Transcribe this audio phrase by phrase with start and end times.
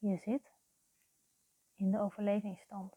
[0.00, 0.52] Je zit
[1.74, 2.96] in de overlevingsstand.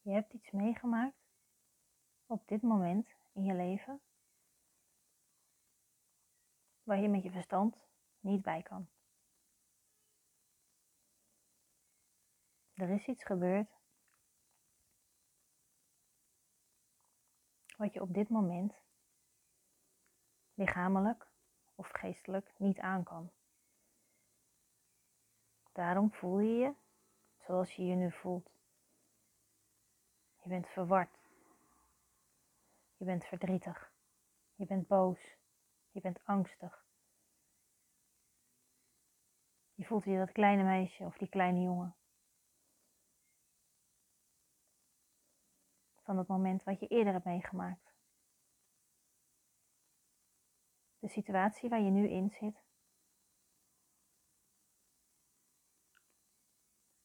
[0.00, 1.16] Je hebt iets meegemaakt
[2.26, 4.00] op dit moment in je leven
[6.82, 7.76] waar je met je verstand
[8.20, 8.88] niet bij kan.
[12.74, 13.70] Er is iets gebeurd
[17.76, 18.74] wat je op dit moment
[20.54, 21.28] lichamelijk
[21.74, 23.32] of geestelijk niet aan kan.
[25.74, 26.74] Daarom voel je je
[27.38, 28.50] zoals je je nu voelt.
[30.42, 31.18] Je bent verward.
[32.96, 33.92] Je bent verdrietig.
[34.54, 35.36] Je bent boos.
[35.90, 36.84] Je bent angstig.
[39.74, 41.96] Je voelt je dat kleine meisje of die kleine jongen.
[46.02, 47.94] Van het moment wat je eerder hebt meegemaakt.
[50.98, 52.63] De situatie waar je nu in zit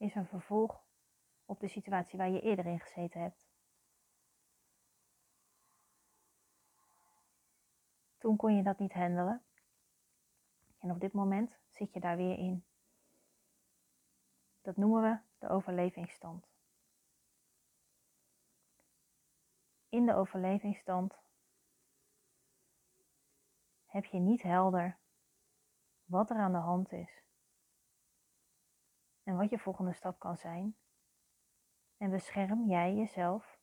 [0.00, 0.84] is een vervolg
[1.44, 3.48] op de situatie waar je eerder in gezeten hebt.
[8.18, 9.44] Toen kon je dat niet handelen.
[10.78, 12.64] En op dit moment zit je daar weer in.
[14.62, 16.46] Dat noemen we de overlevingsstand.
[19.88, 21.18] In de overlevingsstand
[23.86, 24.98] heb je niet helder
[26.04, 27.22] wat er aan de hand is
[29.22, 30.76] en wat je volgende stap kan zijn.
[31.96, 33.58] En bescherm jij jezelf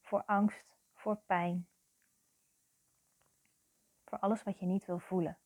[0.00, 1.68] voor angst, voor pijn,
[4.04, 5.38] voor alles wat je niet wil voelen.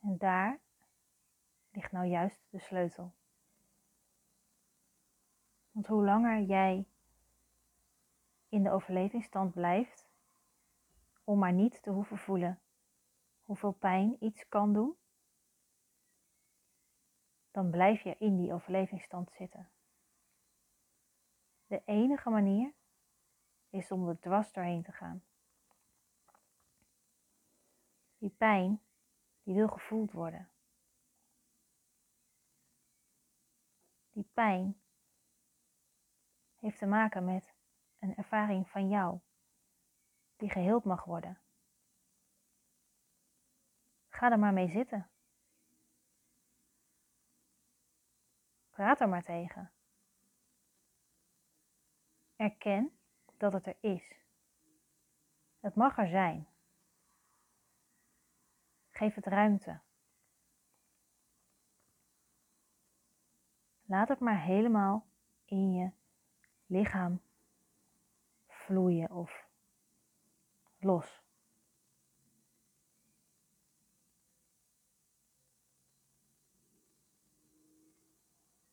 [0.00, 0.60] En daar
[1.70, 3.12] ligt nou juist de sleutel.
[5.70, 6.86] Want hoe langer jij
[8.48, 10.08] in de overlevingsstand blijft,
[11.24, 12.60] om maar niet te hoeven voelen
[13.50, 14.96] hoeveel pijn iets kan doen,
[17.50, 19.70] dan blijf je in die overlevingsstand zitten.
[21.66, 22.74] De enige manier
[23.68, 25.24] is om er dwars doorheen te gaan.
[28.18, 28.82] Die pijn,
[29.42, 30.50] die wil gevoeld worden.
[34.10, 34.80] Die pijn
[36.56, 37.54] heeft te maken met
[37.98, 39.20] een ervaring van jou
[40.36, 41.40] die geheeld mag worden.
[44.20, 45.10] Ga er maar mee zitten.
[48.70, 49.72] Praat er maar tegen.
[52.36, 52.98] Erken
[53.36, 54.14] dat het er is.
[55.60, 56.48] Het mag er zijn.
[58.90, 59.80] Geef het ruimte.
[63.82, 65.06] Laat het maar helemaal
[65.44, 65.90] in je
[66.66, 67.20] lichaam
[68.46, 69.46] vloeien of
[70.78, 71.29] los.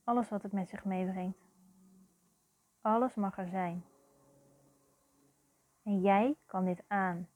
[0.07, 1.45] Alles wat het met zich meebrengt.
[2.81, 3.85] Alles mag er zijn.
[5.83, 7.29] En jij kan dit aan.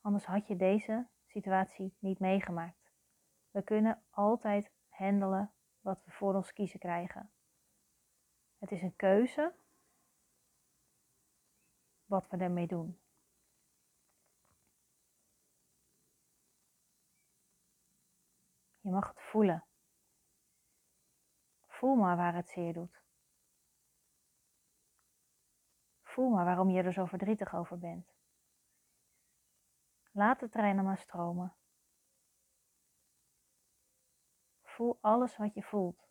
[0.00, 2.90] Anders had je deze situatie niet meegemaakt.
[3.50, 7.30] We kunnen altijd handelen wat we voor ons kiezen krijgen.
[8.58, 9.54] Het is een keuze
[12.04, 13.00] wat we ermee doen.
[18.80, 19.65] Je mag het voelen.
[21.76, 23.02] Voel maar waar het zeer doet.
[26.02, 28.14] Voel maar waarom je er zo verdrietig over bent.
[30.12, 31.56] Laat de treinen maar stromen.
[34.62, 36.08] Voel alles wat je voelt.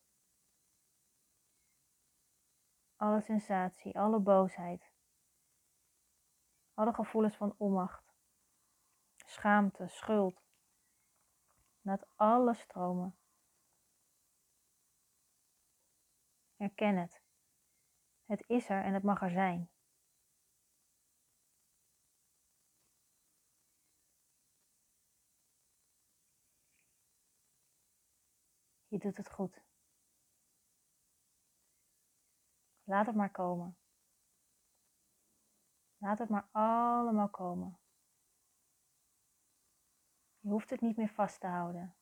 [2.96, 4.92] Alle sensatie, alle boosheid.
[6.74, 8.14] Alle gevoelens van onmacht,
[9.16, 10.42] schaamte, schuld.
[11.82, 13.18] Laat alles stromen.
[16.58, 17.22] Erken het.
[18.26, 19.70] Het is er en het mag er zijn.
[28.88, 29.64] Je doet het goed.
[32.84, 33.78] Laat het maar komen.
[35.98, 37.80] Laat het maar allemaal komen.
[40.40, 41.96] Je hoeft het niet meer vast te houden.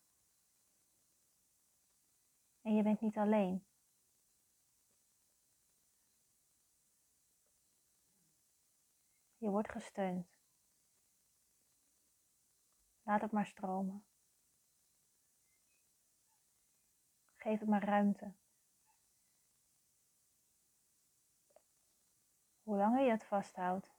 [2.62, 3.66] En je bent niet alleen.
[9.44, 10.38] Je wordt gesteund.
[13.01, 14.06] Laat het maar stromen.
[17.36, 18.34] Geef het maar ruimte.
[22.62, 23.94] Hoe langer je het vasthoudt,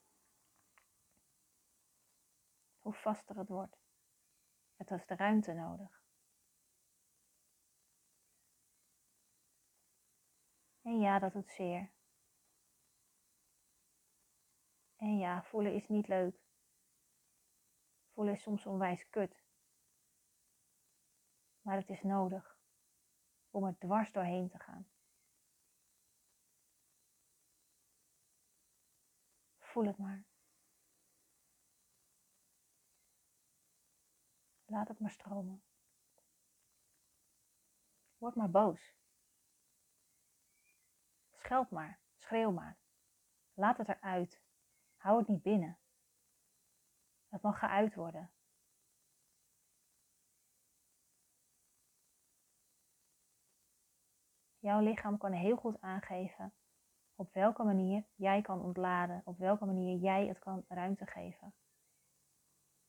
[2.78, 3.78] hoe vaster het wordt.
[4.76, 6.02] Het heeft de ruimte nodig.
[10.82, 11.93] En ja, dat doet zeer.
[15.04, 16.36] En ja, voelen is niet leuk.
[18.12, 19.44] Voelen is soms onwijs kut.
[21.60, 22.58] Maar het is nodig
[23.50, 24.88] om er dwars doorheen te gaan.
[29.58, 30.24] Voel het maar.
[34.64, 35.62] Laat het maar stromen.
[38.16, 38.94] Word maar boos.
[41.32, 42.78] Scheld maar, schreeuw maar.
[43.54, 44.42] Laat het eruit.
[45.04, 45.78] Hou het niet binnen.
[47.28, 48.30] Het mag geuit worden.
[54.58, 56.54] Jouw lichaam kan heel goed aangeven
[57.14, 61.54] op welke manier jij kan ontladen, op welke manier jij het kan ruimte geven.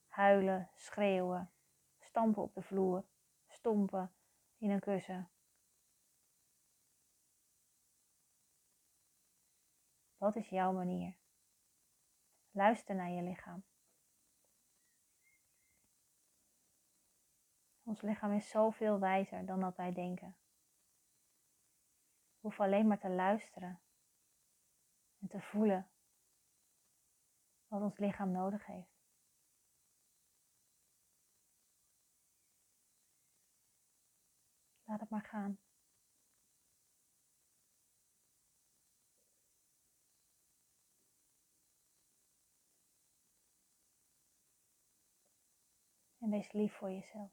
[0.07, 1.51] Huilen, schreeuwen,
[1.99, 3.05] stampen op de vloer,
[3.47, 4.15] stompen
[4.57, 5.29] in een kussen.
[10.17, 11.23] Wat is jouw manier?
[12.55, 13.63] Luister naar je lichaam.
[17.83, 20.37] Ons lichaam is zoveel wijzer dan dat wij denken.
[22.33, 23.81] We hoeven alleen maar te luisteren
[25.19, 25.89] en te voelen
[27.67, 28.95] wat ons lichaam nodig heeft.
[34.83, 35.64] Laat het maar gaan.
[46.25, 47.31] En wees lief voor jezelf.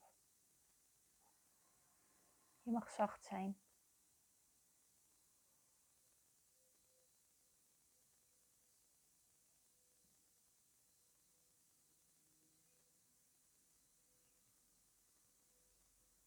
[2.62, 3.58] Je mag zacht zijn.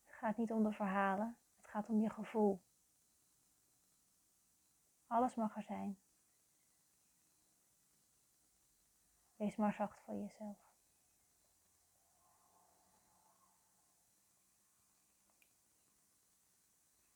[0.05, 2.63] Het gaat niet om de verhalen, het gaat om je gevoel.
[5.07, 5.99] Alles mag er zijn.
[9.35, 10.74] Wees maar zacht voor jezelf.